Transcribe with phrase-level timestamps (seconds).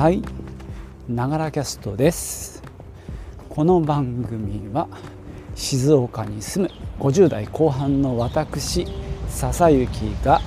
[0.00, 0.22] はい。
[1.10, 2.62] ながらキャストです。
[3.50, 4.88] この番組は
[5.54, 8.86] 静岡に住む50代後半の私
[9.28, 10.40] 笹雪が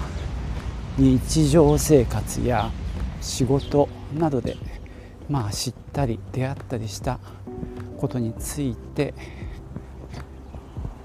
[0.97, 2.71] 日常生活や
[3.21, 3.87] 仕事
[4.17, 4.57] などで
[5.29, 7.19] まあ知ったり出会ったりした
[7.99, 9.13] ことについて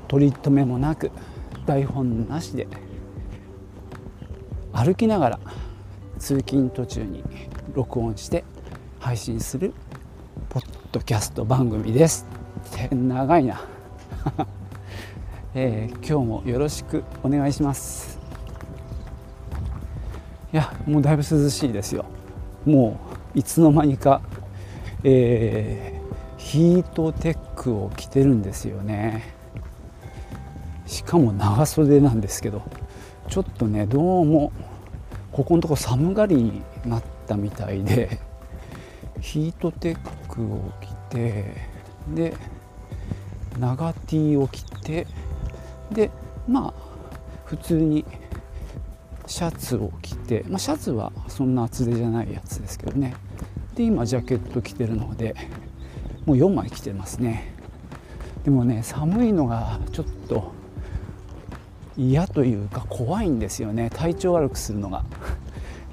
[0.09, 1.11] 取り留めもなく
[1.67, 2.67] 台本なしで
[4.73, 5.41] 歩きながら
[6.19, 7.23] 通勤途中に
[7.75, 8.45] 録音して
[8.99, 9.73] 配信する
[10.49, 12.27] ポッドキャスト番組です。
[12.91, 13.61] 長いな、
[15.55, 18.19] えー、今日もよろしくお願いします。
[20.53, 22.07] いやもうだいぶ涼しいですよ。
[22.65, 22.99] も
[23.35, 24.23] ういつの間にか、
[25.05, 29.35] えー、ヒートテックを着てるんですよね。
[30.87, 32.63] しかも長袖なんですけど
[33.29, 34.53] ちょっとねどうも
[35.33, 38.19] ここのとこ寒がりになったみたいで
[39.21, 39.99] ヒートテッ
[40.29, 41.55] クを着て
[42.15, 42.35] で
[43.59, 45.07] 長 T を着て
[45.93, 46.11] で
[46.49, 46.75] まあ
[47.45, 48.05] 普通に
[49.27, 53.15] シャツを着て、まあ、シャツはそんな厚手じゃないやつですけどね。
[53.75, 55.35] で今ジャケット着てるので
[56.25, 57.53] もう4枚着てますね。
[58.45, 60.53] でもね寒いのがちょっと
[61.97, 63.91] 嫌というか怖いんですよね。
[63.93, 65.05] 体調悪くするのが。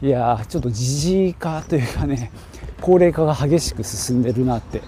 [0.01, 2.31] いやちょっとじじい化というかね
[2.81, 4.81] 高齢化が激しく進んでるなって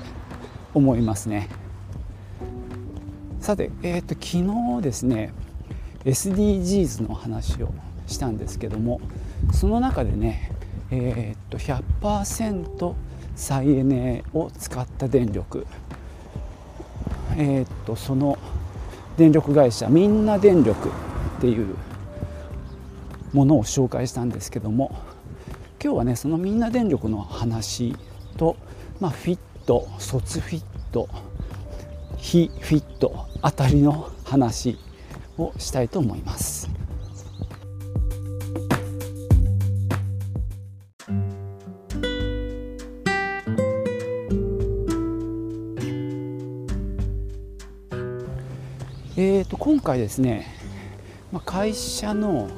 [0.73, 1.49] 思いますね。
[3.39, 5.33] さて、えーと、昨日ですね
[6.03, 7.73] SDGs の話を
[8.05, 8.99] したんですけども
[9.53, 10.51] その中でね、
[10.91, 12.93] えーと、100%
[13.35, 15.65] 再エネを使った電力、
[17.37, 18.37] えーとその
[19.17, 20.89] 電力会社みんな電力
[21.37, 21.75] っていう
[23.33, 24.95] ものを紹介したんですけども
[25.83, 27.95] 今日はねそのみんな電力の話
[28.37, 28.55] と、
[28.99, 31.07] まあ、フィット卒フィット
[32.17, 34.77] 非フィットあたりの話
[35.37, 36.69] をしたいと思います。
[49.19, 50.45] えーと今回ですね、
[51.31, 52.49] まあ、会社の、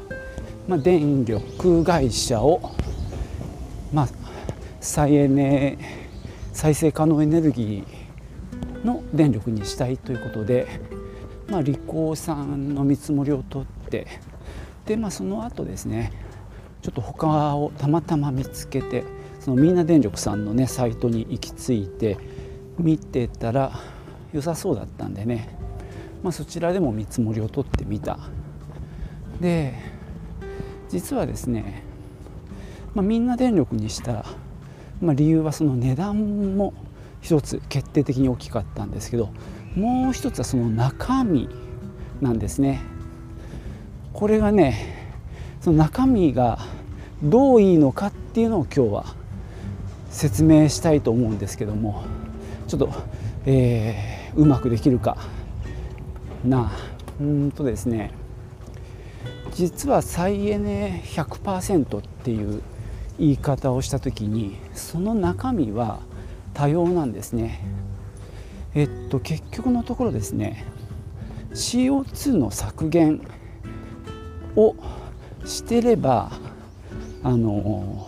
[0.70, 2.62] まあ、電力会社を、
[3.92, 4.10] まあ、
[4.80, 5.80] 再エネ
[6.54, 10.68] 再生可能エネルギーの電力にしたいということで、
[11.50, 14.06] まあ、リコーさんの見積もりを取って
[14.86, 16.12] で、まあ、その後ですね
[16.84, 19.04] ちょっと他をたまたま見つけて
[19.40, 22.20] そのみんな電力さんのねサイトに行き着いて
[22.78, 23.72] 見てたら
[24.34, 25.58] 良さそうだったんでね
[26.22, 28.20] まあ、そちらでも見積もりを取ってみた。
[29.40, 29.99] で
[30.90, 31.84] 実はですね、
[32.94, 34.26] まあ、みんな電力にした、
[35.02, 36.74] まあ、理由はその値段も
[37.22, 39.30] 一つ決定的に大きかったんですけど
[39.76, 41.50] もう一つはその中身
[42.22, 42.82] なんですね。
[44.14, 45.16] これがね
[45.62, 46.60] その中身が
[47.24, 49.06] どういいのかっていうのを今日は
[50.10, 52.04] 説明したいと思うんですけども
[52.68, 52.90] ちょっと、
[53.46, 55.18] えー、うまくできるか
[56.44, 56.72] な。
[57.20, 58.12] うんとですね
[59.54, 62.62] 実は再エネ100%っていう
[63.18, 66.00] 言い方をした時にその中身は
[66.54, 67.62] 多様なんですね。
[68.76, 70.66] えっと結局のところですね
[71.52, 73.22] CO2 の削減
[74.56, 74.76] を
[75.46, 76.32] してれば
[77.24, 78.08] あの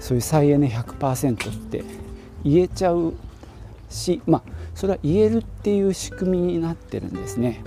[0.00, 1.84] そういう再エネ100%って
[2.44, 3.14] 言えちゃう
[3.90, 4.42] しまあ
[4.74, 7.62] それは言えるっていう仕組みになってるんですね。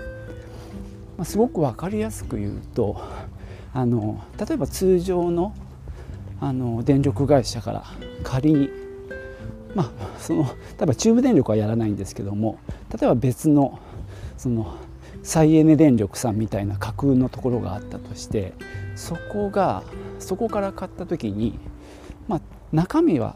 [1.20, 3.02] まあ、すごく分かりやすく言うと
[3.74, 5.54] あの例えば通常の
[6.40, 7.84] あの電力会社から
[8.24, 8.70] 仮に
[9.76, 10.50] まあその例
[10.84, 12.58] えば中部電力はやらないんですけども
[12.90, 13.80] 例えば別の
[14.38, 14.78] その
[15.22, 18.54] 再エネ電力さんみたいな架空のところがあったとして
[18.96, 19.84] そこが
[20.20, 21.60] そこから買った時に、
[22.30, 22.42] まあ、
[22.72, 23.36] 中身は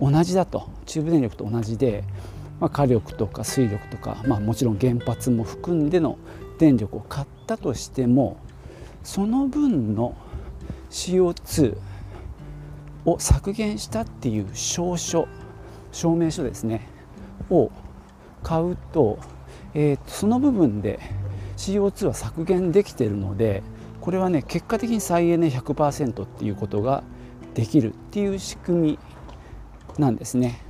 [0.00, 0.68] 同じだと。
[0.86, 2.04] 中部電力と同じで
[2.60, 6.18] まあ、火力とか水力とか、まあ、もちろん原発も含んでの
[6.58, 8.38] 電力を買ったとしても
[9.02, 10.16] その分の
[10.90, 11.76] CO2
[13.04, 15.28] を削減したっていう証書
[15.92, 16.88] 証明書ですね
[17.50, 17.70] を
[18.42, 19.18] 買うと,、
[19.74, 21.00] えー、とその部分で
[21.56, 23.62] CO2 は削減できてるので
[24.00, 27.02] これはね結果的に再エネ100%っていうことが
[27.54, 28.98] できるっていう仕組み
[29.98, 30.60] なんですね。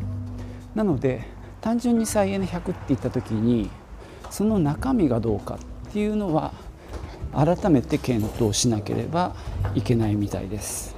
[0.75, 1.25] なので
[1.61, 3.69] 単純に再エネ100って言った時に
[4.31, 5.59] その中身がどうか
[5.97, 6.53] っていうのは
[7.33, 9.35] 改めて検討しなければ
[9.75, 10.95] いけないみたいです。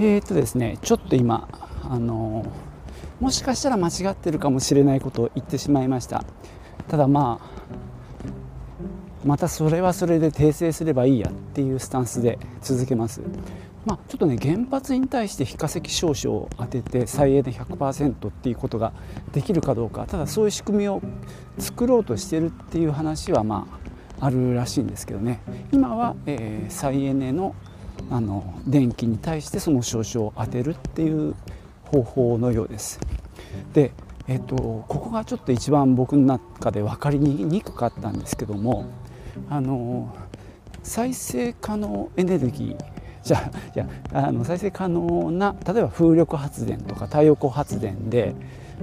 [0.00, 1.48] えーとですね、ちょっと今、
[1.88, 2.44] あの、
[3.20, 6.24] もしかしたら間違ってるかもしれないことを言ってしまいました
[6.88, 7.56] ただまあ
[9.26, 13.22] またそれはそれで訂正すればいいやっていうスタンスで続けます
[13.86, 18.92] まあ、ちょっとね原発に対して非化石証書を当てて再エネ100%っていうことが
[19.32, 21.00] できるかどうかただそういう仕組みを
[21.58, 23.80] 作ろうとしてるっていう話はま
[24.18, 25.40] ああるらしいんですけどね
[25.70, 27.54] 今は、えー、再エネの
[28.10, 31.34] あの電気に対してその証書を当てるっていう
[31.82, 33.00] 方法のようです。
[33.72, 33.92] で
[34.28, 38.86] えっと、ここがちょっと一番僕の中で分かりにくかったんですけども
[39.48, 40.16] あの
[40.82, 42.95] 再生可能エネルギー
[43.26, 48.36] じゃあじゃあの再生可能な例えば風力発電とか太陽光発電で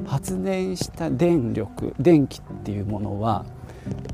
[0.05, 3.45] 発電した電力電気っていうものは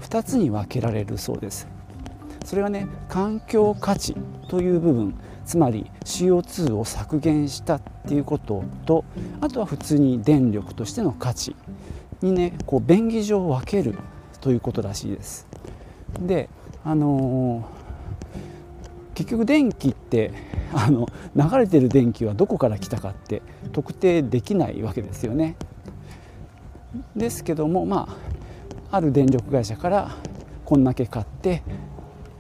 [0.02, 1.68] 2つに分けられるそうです
[2.46, 4.16] それはね環境価値
[4.50, 9.06] という部分つまり CO2 を削減したっていうことと
[9.42, 11.56] あとは普通に電力としての価値
[12.22, 13.98] にねこう便宜上分ける
[14.42, 15.48] ということらしいです。
[16.20, 16.50] で
[16.86, 17.79] あのー、
[19.20, 20.32] 結局電気って
[20.74, 23.42] あの流れてる電気はどこから来たかって
[23.74, 25.58] 特定できないわけですよね。
[27.18, 28.08] ですけどもま
[28.90, 30.16] あある電力会社から
[30.64, 31.64] こんだけ買って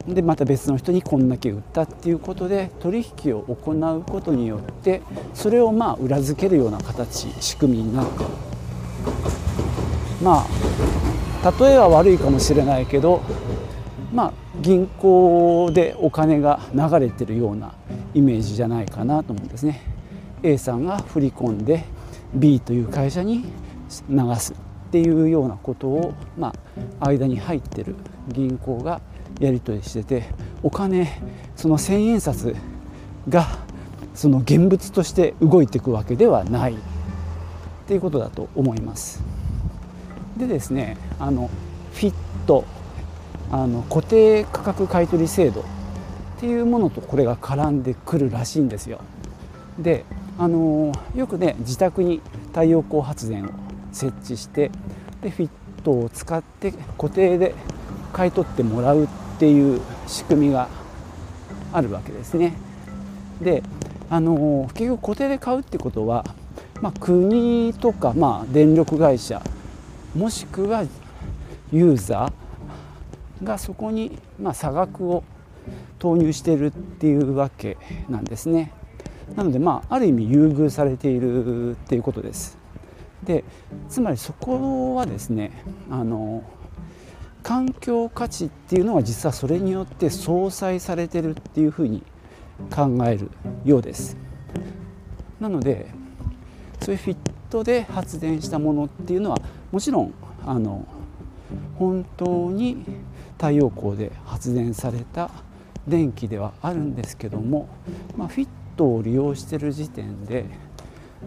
[0.07, 5.01] でまた別の人にこんだけ売ったっていうことで取引を行うことによって
[5.33, 8.23] それをまあ裏付けるような形仕組みになって
[10.23, 10.45] ま
[11.43, 13.21] あ例えは悪いかもしれないけど
[14.13, 17.73] まあ銀行でお金が流れてるような
[18.13, 19.81] イメージじゃないかなと思うんですね。
[20.43, 21.85] A さんが振り込んで
[22.33, 23.45] B という会社に
[24.09, 26.53] 流すっていうようなことを、ま
[26.99, 27.95] あ、間に入ってる
[28.27, 29.01] 銀行が
[29.39, 30.23] やり取りしてて
[30.63, 31.21] お金
[31.55, 32.55] その千円札
[33.27, 33.47] が
[34.13, 36.77] その現物として動いていくわけではないっ
[37.87, 39.23] ていうことだと思います。
[40.37, 41.49] でですねあの
[41.93, 42.13] フィッ
[42.45, 42.65] ト
[43.51, 45.63] あの固定価格買取制度っ
[46.39, 49.01] ていうものとこれが絡んでくるらしいんですよ。
[49.77, 50.05] で
[50.37, 53.49] あのよくね自宅に太陽光発電を
[53.91, 54.71] 設置して
[55.21, 55.49] でフィッ
[55.83, 57.53] トを使って固定で
[58.13, 59.07] 買い取ってもらうっ
[59.39, 60.69] ていう仕組みが
[61.73, 62.53] あるわけですね。
[63.41, 63.63] で
[64.09, 66.25] あの結局固定で買うってことは、
[66.81, 69.41] まあ、国とか、まあ、電力会社
[70.15, 70.83] もしくは
[71.71, 72.28] ユーザー
[73.43, 75.23] がそこに、ま、差額を
[75.99, 77.77] 投入してるっていうわけ
[78.09, 78.71] なんですね。
[79.35, 82.57] なのでまあある意味優遇されているっていうことです。
[83.23, 83.43] で
[83.89, 85.51] つまりそこはですね
[85.89, 86.43] あの
[87.43, 92.03] 環境価値っていうのは実はそれによって相殺されてるっていうふうに
[92.73, 93.31] 考える
[93.63, 94.17] ようです
[95.39, 95.89] なので
[96.81, 97.17] そういうフィッ
[97.49, 99.37] トで発電したものっていうのは
[99.71, 100.13] もちろん
[100.45, 100.85] あの
[101.77, 102.85] 本当に
[103.37, 105.29] 太陽光で発電された
[105.87, 107.67] 電気ではあるんですけども、
[108.15, 110.45] まあ、フィットを利用してる時点で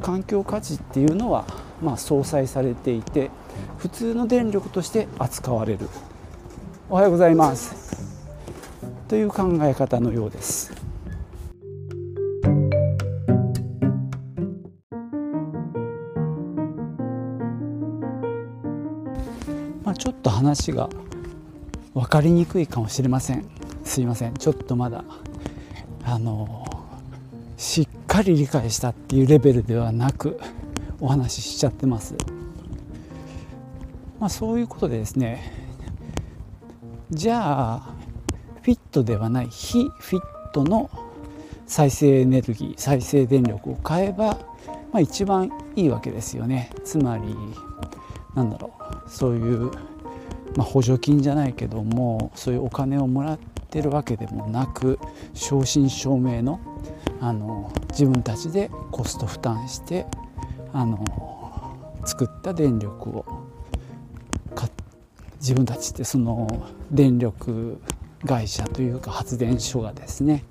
[0.00, 1.44] 環境価値っていうのは
[1.82, 3.30] ま相殺されていて
[3.78, 5.88] 普通の電力として扱われる。
[6.88, 8.12] おはようございます。
[9.08, 10.81] という考え方のようです。
[20.42, 20.90] 話が
[21.94, 23.44] 分かりにくいかもしれません。
[23.84, 24.34] すいません。
[24.34, 25.04] ちょっとまだ
[26.04, 26.66] あの
[27.56, 30.40] しっかり理解したっていうレベルではなく
[31.00, 32.16] お話ししちゃってます。
[34.18, 35.52] まあ、そういうことでですね
[37.10, 37.94] じゃあ
[38.62, 40.90] フィットではない非フィットの
[41.66, 44.38] 再生エネルギー再生電力を買えば、
[44.92, 46.70] まあ、一番いいわけですよね。
[46.84, 47.34] つまり
[48.34, 48.72] なんだろ
[49.06, 49.10] う。
[49.10, 49.70] そういう、
[50.56, 53.38] まあ、補助金じゃないけどもそういうお金をもらっ
[53.70, 54.98] てるわけでもなく
[55.34, 56.60] 正真正銘の
[57.20, 60.06] あの自分たちでコスト負担して
[60.72, 60.98] あの
[62.04, 63.24] 作った電力を
[65.42, 67.80] 自分たちってその電力
[68.24, 70.44] 会社というか発電所がですね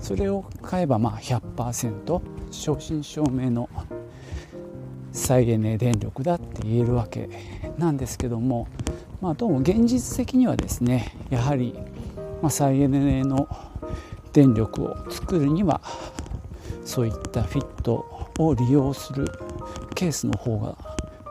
[0.00, 2.20] それを買えばまあ100%
[2.52, 3.68] 正真正銘の
[5.26, 7.28] 再エネ電力だって言えるわけ
[7.78, 8.68] なんですけども
[9.20, 11.76] まあどうも現実的にはですねやはり
[12.40, 13.48] ま再エネの
[14.32, 15.80] 電力を作るには
[16.84, 19.26] そういったフィットを利用する
[19.96, 20.78] ケースの方が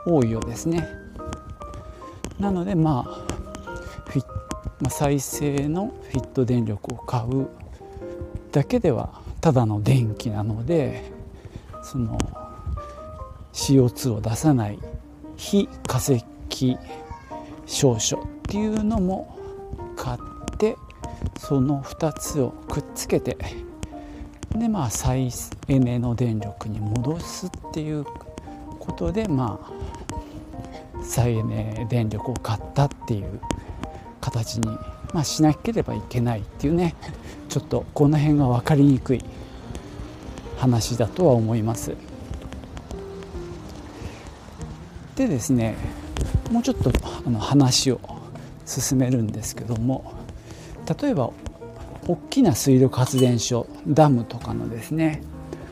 [0.06, 0.86] 多いようですね。
[2.38, 4.26] なのでまあフィ
[4.82, 7.48] まあ、再生のフィット電力を買う
[8.52, 11.14] だけではただの電気なので
[11.82, 12.18] その
[13.56, 14.80] CO2 を出さない
[15.38, 16.24] 非化石
[17.66, 19.40] 証書っていうのも
[19.96, 20.76] 買って
[21.40, 23.38] その2つをくっつけて
[24.56, 25.30] でまあ再
[25.68, 28.06] エネの電力に戻すっていう
[28.80, 33.40] ことでまあ再エネ電力を買ったっていう
[34.20, 34.68] 形に、
[35.14, 36.96] まあ、しなければいけないっていうね
[37.48, 39.24] ちょっとこの辺が分かりにくい
[40.58, 41.96] 話だとは思います。
[45.16, 45.76] でですね
[46.52, 46.92] もうちょっと
[47.26, 48.00] あの話を
[48.66, 50.14] 進めるんですけども
[51.02, 51.32] 例えば
[52.08, 55.22] 大きな水力発電所ダムとかのですね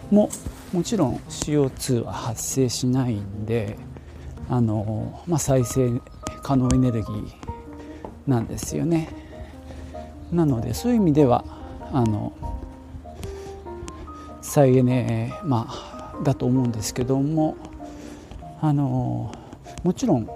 [0.09, 0.29] も
[0.71, 3.77] もちろん CO2 は発生しないんで
[4.49, 6.01] あの、まあ、再生
[6.41, 7.25] 可能エネルギー
[8.27, 9.09] なんですよね。
[10.31, 11.45] なのでそういう意味では
[11.91, 12.33] あの
[14.41, 17.55] 再エネ、まあ、だと思うんですけども
[18.63, 19.29] あの
[19.83, 20.29] もちろん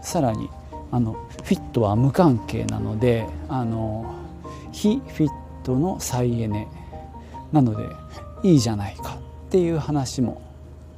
[0.00, 0.48] さらに
[0.90, 1.12] あの
[1.42, 4.14] フィットは無関係なのであの
[4.72, 5.30] 非フィッ
[5.64, 6.66] トの再エネ
[7.52, 7.86] なので
[8.42, 10.40] いいじゃないかっていう話も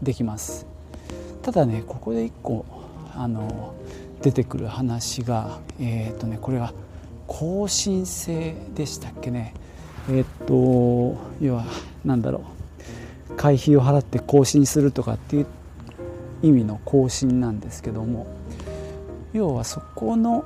[0.00, 0.64] できます。
[1.42, 2.64] ただねここで一個
[3.16, 3.74] あの
[4.22, 6.72] 出てくる話がえっ、ー、とねこれは
[7.26, 9.54] 更新性でしたっけね。
[10.08, 11.64] えっ、ー、と要は
[12.04, 12.44] 何だろ
[13.32, 13.36] う。
[13.36, 15.46] 会費を払って更新するとかっていう
[16.42, 18.26] 意味の更新なんですけども
[19.32, 20.44] 要はそこの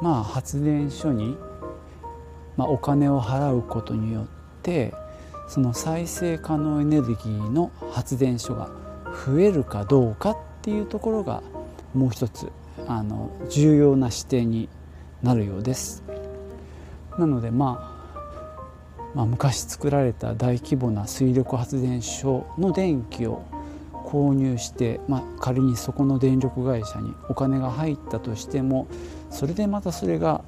[0.00, 1.36] まあ発電所に、
[2.56, 4.26] まあ、お金を払うことによっ
[4.62, 4.94] て
[5.48, 8.70] その再生可能エネルギーの発電所が
[9.26, 11.42] 増えるかどうかっていうところが
[11.92, 12.50] もう一つ
[12.86, 14.68] あの重要な視点に
[15.22, 16.02] なるようです。
[17.18, 23.44] なので、まあ、まあ昔作られた大規模な水力発電所の電気を
[24.14, 28.86] 購入して、まあ、仮にそこの電力会社にお金が入ったとしても
[29.28, 30.44] それでまたそれが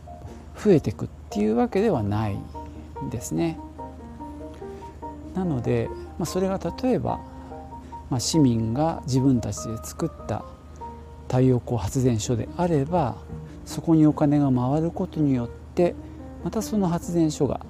[0.56, 3.58] 増えてくっていうわけではないんですね。
[5.34, 7.18] なので、まあ、それが例えば、
[8.08, 10.44] まあ、市民が自分たちで作った
[11.26, 13.16] 太陽光発電所であれば
[13.64, 15.96] そこにお金が回ることによって
[16.44, 17.60] またその発電所が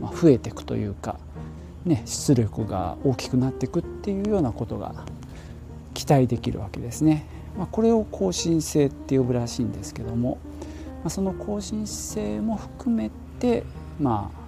[0.00, 1.18] 増えていくというか、
[1.84, 5.04] ね、出力が大きくなっていくっていうようなことが
[5.94, 7.26] 期待できるわけですね。
[7.56, 10.38] まあ、これを更新性って呼ぶらしいんですけども、
[11.02, 13.64] まあ、その更新性も含めて、
[14.00, 14.42] まあ、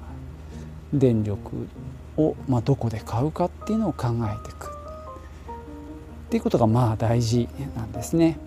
[0.92, 1.68] 電力
[2.16, 8.38] を、まあ、どこで買うかっていうのを考えていくっていうことがまあ大事なんですね。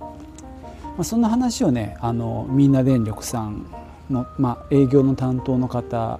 [0.00, 3.66] まあ、そんな話をねあのみんな電力さん
[4.10, 6.18] の、まあ、営業の担当の方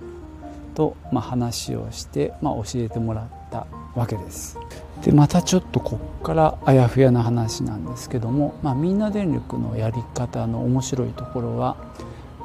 [0.74, 4.58] と、まあ、話をして、まあ、教えてもらったわけです。
[5.02, 11.76] でまたちょっとこっからあやふやな話なんですけども、まあ、みんな電力のやり方の面白いところは、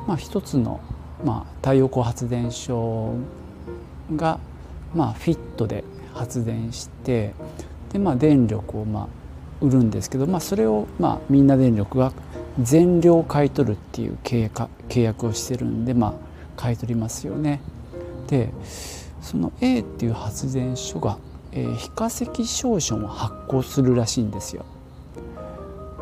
[0.08, 0.82] まあ、一つの、
[1.24, 3.14] まあ、太陽光発電所
[4.16, 4.40] が、
[4.94, 7.34] まあ、フィットで発電して
[7.94, 9.08] で、まあ、電力を、まあ、
[9.62, 12.12] 売るんですけど、まあ、それを、まあ、みんな電力が
[12.60, 16.14] 全量買い取るっていう契約をしてるんで、まあ、
[16.58, 17.62] 買い取りますよね。
[18.28, 18.50] で
[19.22, 21.18] その A っていう発電所が
[21.52, 24.66] えー、非化石証書も発行するらしいんですよ。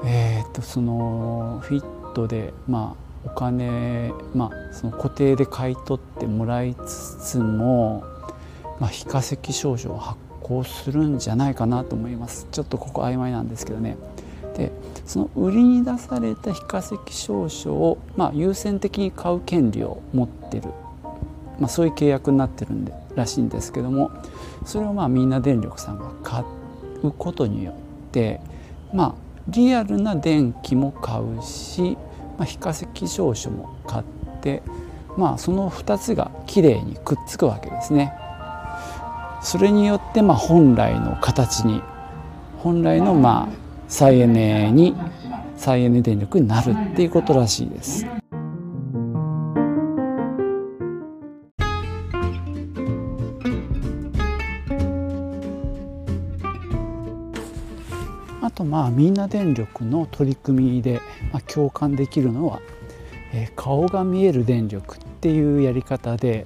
[0.06, 8.04] えー、とそのフィットで、まあ、お金、まあ、その固定で買い取ってもらいつつも、
[8.80, 13.98] まあ、非化石証書を発行するんじゃないかなと思いますちょっとここ曖昧なんですけどね。
[14.56, 14.72] で
[15.06, 20.70] その売りに出された非化石証書を、まあ、優先的に買う権利を持ってる、
[21.60, 24.12] まあ、そういう契約になってるんでらしいんですけども
[24.66, 26.44] それをまあみんな電力さんが買
[27.04, 27.76] うことによっ
[28.12, 28.40] て
[28.94, 29.16] まあ
[29.48, 31.98] リアルな電気も買うし、
[32.38, 34.04] まあ、非化石証書も買っ
[34.42, 34.62] て
[35.18, 38.14] まあその2つがきれいにくっつくわけですね。
[39.42, 41.82] それによってまあ本来の形に
[42.58, 43.56] 本来のまあ
[43.88, 44.96] 再エネに
[45.58, 48.06] 再エネ電力になるっていうことらしいです。
[58.70, 61.02] まあみんな電力の取り組みで、
[61.34, 62.62] まあ、共感できるのは、
[63.34, 66.46] えー、顔が見える電力っていうやり方で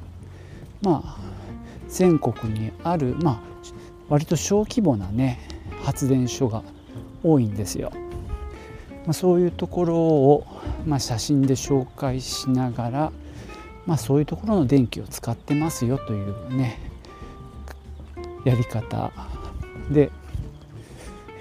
[0.82, 1.18] まあ
[1.90, 3.40] 全国にある、まあ、
[4.10, 5.40] 割と小規模なね
[5.84, 6.64] 発電所が
[7.24, 7.92] 多いんですよ。
[9.06, 10.48] まあ、そういうところを、
[10.86, 13.12] まあ、写真で紹介しながら、
[13.86, 16.80] まあ、そういうところの電気を使ってますよというね
[18.46, 19.12] やり方
[19.92, 20.10] で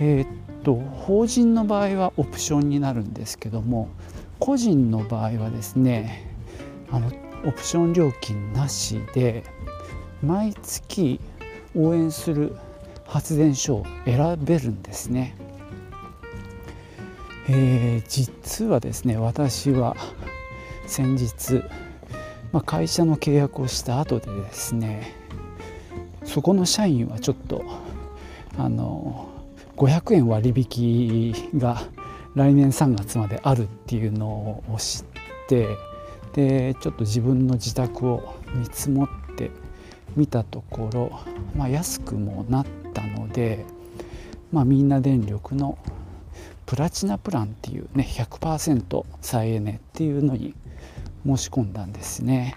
[0.01, 0.27] えー、っ
[0.62, 3.88] と法人の場合はオプションになるんですけども
[4.38, 6.33] 個人の場合はですね
[6.90, 7.11] あの
[7.45, 9.45] オプション料金なしで
[10.23, 11.21] 毎月
[11.75, 12.57] 応援する
[13.07, 15.37] 発電所を選べるんですね。
[17.49, 19.97] えー、実はですね私は
[20.87, 21.62] 先日、
[22.52, 25.14] まあ、会社の契約をした後でですね
[26.25, 27.64] そこの社員はちょっと
[28.57, 29.32] あの
[29.83, 31.83] 500円割引が
[32.37, 35.05] 来年3月まであるっていうのを知っ
[35.49, 35.77] て
[36.35, 39.51] でちょっと自分の自宅を見積もって
[40.15, 41.21] みたところ、
[41.57, 43.65] まあ、安くもなったので、
[44.53, 45.77] まあ、みんな電力の
[46.65, 50.55] プラチナプランっていうね100%再エネっていうのに
[51.27, 52.55] 申し込んだんですね。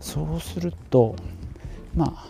[0.00, 1.14] そうすると
[1.94, 2.26] まあ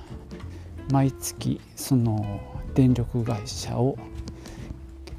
[0.90, 3.98] 毎月その電力会社を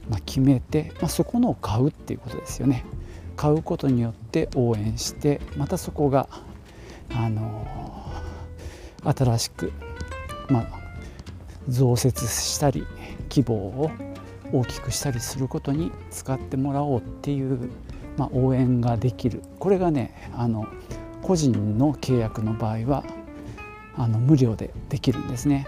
[0.10, 2.86] ま決めて、まあ、そこのを買うっていうことですよね
[3.36, 6.28] 買うことによって応援してまたそこが
[7.14, 7.66] あの
[9.04, 9.72] 新しく、
[10.50, 10.68] まあ、
[11.68, 12.86] 増設したり
[13.30, 13.92] 規模を
[14.52, 17.70] 大きくしたりすることに使ってもらおうっていう、
[18.18, 20.68] まあ、応援ができるこれがねあの
[21.22, 23.04] 個人の契約の場合は
[23.96, 25.68] あの無料でできるんですね。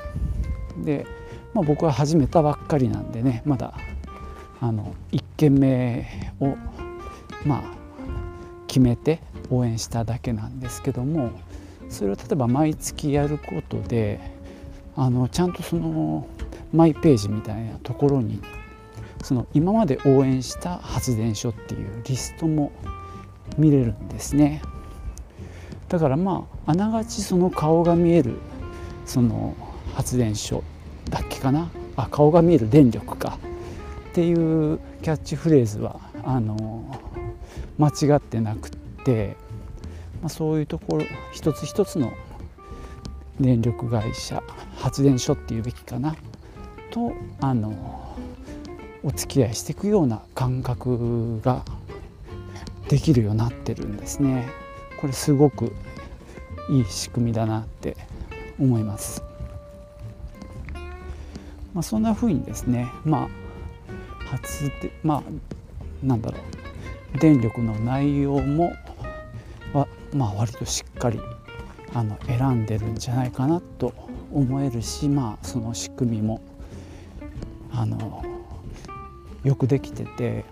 [0.84, 1.06] で、
[1.56, 3.74] まあ、僕は始めたばっかりなんでねまだ
[4.60, 6.06] あの1件目
[6.42, 6.58] を
[7.46, 7.64] まあ
[8.68, 11.32] 決めて応援しただけなんですけども
[11.88, 14.20] それを例えば毎月やることで
[14.98, 16.28] あのちゃんとその
[16.74, 18.42] マイページみたいなところに
[19.24, 22.74] その今まで応援した発電所っていうリストも
[23.58, 24.62] 見れるんですね。
[25.88, 28.40] だからまああながちその顔が見える
[29.06, 29.56] その
[29.94, 30.64] 発電所
[31.46, 31.70] かな？
[31.96, 33.38] あ顔が見える電力か
[34.10, 37.00] っていうキャッチフレーズはあの
[37.78, 38.72] 間違ってなくっ
[39.04, 39.36] て、
[40.22, 42.14] まあ、そういうところ一つ一つの
[43.40, 44.42] 電力会社
[44.76, 46.16] 発電所っていうべきかな？
[46.90, 48.16] とあの
[49.04, 51.64] お付き合いしていくような感覚が
[52.90, 54.48] できるようになってるんですね。
[55.00, 55.76] これすごく
[56.72, 57.98] いい仕組みだなって
[58.60, 59.22] 思います。
[61.76, 65.24] まあ、そんな風にですね、まあ、発でまあ
[66.06, 66.38] なんだろ
[67.16, 68.72] う電力の内容も
[69.74, 71.20] は、まあ、割としっかり
[71.94, 73.94] あの選んでるんじゃないかなと
[74.34, 76.42] 思えるし、まあ、その仕組みも
[77.74, 78.24] あの
[79.44, 80.46] よくできてて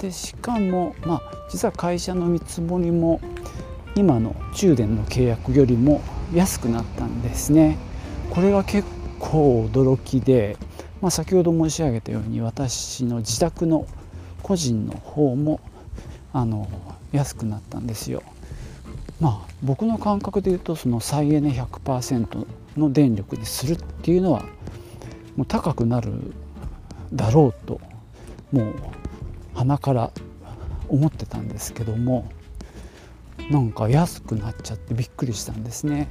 [0.00, 3.20] でしかも、まあ、実は会社の見積もりも
[3.94, 7.78] 今の中電の契約よりも安くなったんですね。
[8.30, 8.88] これは結
[9.30, 10.56] 構驚きで、
[11.00, 13.86] まあ、先ほど申し上げたように私の自宅の
[14.42, 15.60] 個人の方も
[16.32, 16.68] あの
[17.12, 18.22] 安くなったんですよ。
[19.20, 24.42] まあ僕の感覚で言うとその再エネ100%の電力にするっていうのは
[25.36, 26.34] もう高くなる
[27.12, 27.80] だろうと
[28.52, 28.74] もう
[29.54, 30.10] 鼻から
[30.88, 32.28] 思ってたんですけども
[33.50, 36.08] なんか安くなっちゃってびっくりしたんですね。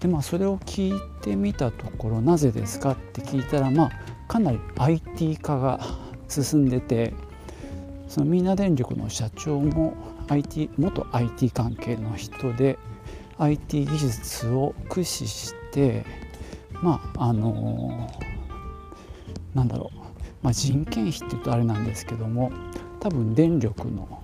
[0.00, 3.90] でまあそれを聞いてみたところなぜですかって聞いたらまあ
[4.28, 5.80] かなり IT 化が
[6.28, 7.14] 進んでて
[8.08, 9.94] そのみんな電力の社長も
[10.28, 12.78] IT 元 IT 関係の人で
[13.38, 16.04] IT 技術を駆使して
[16.82, 18.10] まああの
[19.54, 20.00] なんだろう
[20.42, 22.50] まあ、人件費っていうとあれなんですけども
[23.00, 24.22] 多分電力の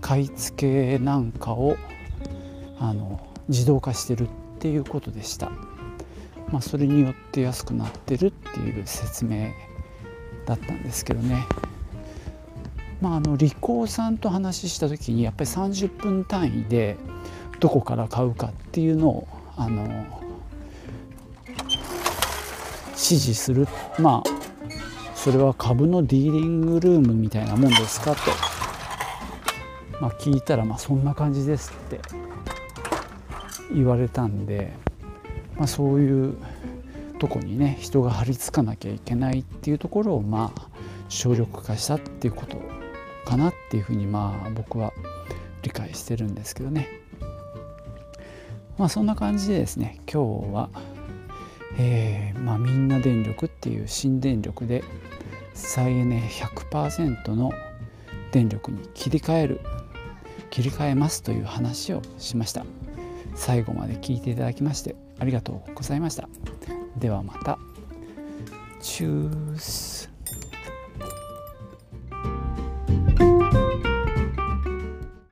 [0.00, 1.76] 買い付けなんかを
[2.78, 5.50] あの自動化してるっていうことでした、
[6.50, 9.50] まあ、それによって安くなってるっていう説明
[10.46, 11.44] だったんですけどね。
[13.02, 16.96] まあ、あの利口さんと話した時にやっぱり30分単位で
[17.60, 19.82] どこから買うかっていうのをあの
[22.92, 23.68] 指示する。
[23.98, 24.30] まあ
[25.14, 28.18] それは株のディーリングルームみたいなもんですかと、
[30.00, 32.00] まあ、聞いたらまあそんな感じですって。
[33.72, 34.72] 言われたんで、
[35.56, 36.36] まあ、そういう
[37.18, 40.68] とこにね人が張り付かなきゃいけないっていうところをまあ
[41.08, 42.60] 省力化したっていうこと
[43.24, 44.92] かなっていうふうにまあ僕は
[45.62, 46.88] 理解してるんですけどね。
[48.76, 50.68] まあそんな感じでですね今日は
[51.78, 54.84] えー、まあ、みんな電力っていう新電力で
[55.54, 57.52] 再エネ100%の
[58.30, 59.60] 電力に切り替える
[60.50, 62.64] 切り替えますという話をしました。
[63.34, 66.28] 最後まで聞いていただきましてありがとうございました。
[66.96, 67.58] ではまた。
[68.80, 70.13] チュース。